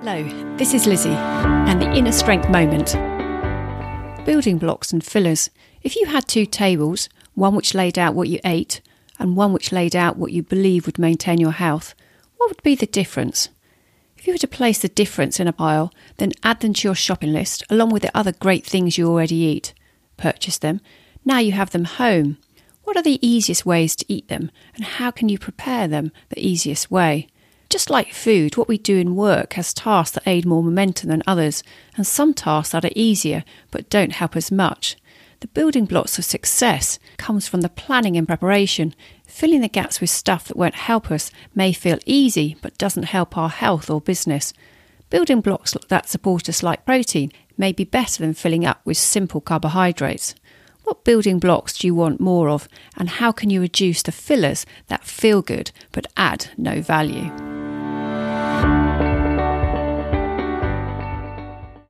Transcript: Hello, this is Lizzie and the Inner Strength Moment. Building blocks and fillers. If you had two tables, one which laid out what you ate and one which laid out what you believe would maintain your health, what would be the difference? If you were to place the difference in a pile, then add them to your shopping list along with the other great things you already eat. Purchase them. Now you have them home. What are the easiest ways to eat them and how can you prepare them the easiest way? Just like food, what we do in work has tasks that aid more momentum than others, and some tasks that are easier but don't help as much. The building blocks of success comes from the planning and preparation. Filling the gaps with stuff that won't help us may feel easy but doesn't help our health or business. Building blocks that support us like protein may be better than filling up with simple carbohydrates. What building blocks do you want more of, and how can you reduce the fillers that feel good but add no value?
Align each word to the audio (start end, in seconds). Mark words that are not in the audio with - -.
Hello, 0.00 0.22
this 0.56 0.74
is 0.74 0.86
Lizzie 0.86 1.08
and 1.08 1.82
the 1.82 1.90
Inner 1.90 2.12
Strength 2.12 2.48
Moment. 2.50 2.92
Building 4.24 4.56
blocks 4.56 4.92
and 4.92 5.02
fillers. 5.02 5.50
If 5.82 5.96
you 5.96 6.06
had 6.06 6.28
two 6.28 6.46
tables, 6.46 7.08
one 7.34 7.56
which 7.56 7.74
laid 7.74 7.98
out 7.98 8.14
what 8.14 8.28
you 8.28 8.38
ate 8.44 8.80
and 9.18 9.34
one 9.34 9.52
which 9.52 9.72
laid 9.72 9.96
out 9.96 10.16
what 10.16 10.30
you 10.30 10.44
believe 10.44 10.86
would 10.86 11.00
maintain 11.00 11.40
your 11.40 11.50
health, 11.50 11.96
what 12.36 12.48
would 12.48 12.62
be 12.62 12.76
the 12.76 12.86
difference? 12.86 13.48
If 14.16 14.28
you 14.28 14.34
were 14.34 14.38
to 14.38 14.46
place 14.46 14.78
the 14.78 14.88
difference 14.88 15.40
in 15.40 15.48
a 15.48 15.52
pile, 15.52 15.92
then 16.18 16.30
add 16.44 16.60
them 16.60 16.74
to 16.74 16.86
your 16.86 16.94
shopping 16.94 17.32
list 17.32 17.64
along 17.68 17.90
with 17.90 18.02
the 18.02 18.16
other 18.16 18.30
great 18.30 18.64
things 18.64 18.98
you 18.98 19.08
already 19.08 19.34
eat. 19.34 19.74
Purchase 20.16 20.58
them. 20.58 20.80
Now 21.24 21.40
you 21.40 21.50
have 21.52 21.70
them 21.70 21.86
home. 21.86 22.38
What 22.84 22.96
are 22.96 23.02
the 23.02 23.18
easiest 23.26 23.66
ways 23.66 23.96
to 23.96 24.06
eat 24.08 24.28
them 24.28 24.52
and 24.76 24.84
how 24.84 25.10
can 25.10 25.28
you 25.28 25.40
prepare 25.40 25.88
them 25.88 26.12
the 26.28 26.38
easiest 26.38 26.88
way? 26.88 27.26
Just 27.68 27.90
like 27.90 28.14
food, 28.14 28.56
what 28.56 28.68
we 28.68 28.78
do 28.78 28.96
in 28.96 29.14
work 29.14 29.52
has 29.52 29.74
tasks 29.74 30.14
that 30.14 30.26
aid 30.26 30.46
more 30.46 30.62
momentum 30.62 31.10
than 31.10 31.22
others, 31.26 31.62
and 31.96 32.06
some 32.06 32.32
tasks 32.32 32.72
that 32.72 32.84
are 32.84 32.90
easier 32.96 33.44
but 33.70 33.90
don't 33.90 34.12
help 34.12 34.36
as 34.36 34.50
much. 34.50 34.96
The 35.40 35.48
building 35.48 35.84
blocks 35.84 36.18
of 36.18 36.24
success 36.24 36.98
comes 37.18 37.46
from 37.46 37.60
the 37.60 37.68
planning 37.68 38.16
and 38.16 38.26
preparation. 38.26 38.94
Filling 39.26 39.60
the 39.60 39.68
gaps 39.68 40.00
with 40.00 40.10
stuff 40.10 40.48
that 40.48 40.56
won't 40.56 40.74
help 40.74 41.10
us 41.10 41.30
may 41.54 41.72
feel 41.72 41.98
easy 42.06 42.56
but 42.62 42.78
doesn't 42.78 43.04
help 43.04 43.36
our 43.36 43.50
health 43.50 43.90
or 43.90 44.00
business. 44.00 44.52
Building 45.10 45.40
blocks 45.40 45.76
that 45.88 46.08
support 46.08 46.48
us 46.48 46.62
like 46.62 46.86
protein 46.86 47.30
may 47.56 47.72
be 47.72 47.84
better 47.84 48.22
than 48.22 48.34
filling 48.34 48.64
up 48.64 48.80
with 48.84 48.96
simple 48.96 49.40
carbohydrates. 49.40 50.34
What 50.84 51.04
building 51.04 51.38
blocks 51.38 51.78
do 51.78 51.86
you 51.86 51.94
want 51.94 52.18
more 52.18 52.48
of, 52.48 52.66
and 52.96 53.10
how 53.10 53.30
can 53.30 53.50
you 53.50 53.60
reduce 53.60 54.02
the 54.02 54.10
fillers 54.10 54.64
that 54.86 55.04
feel 55.04 55.42
good 55.42 55.70
but 55.92 56.06
add 56.16 56.48
no 56.56 56.80
value? 56.80 57.30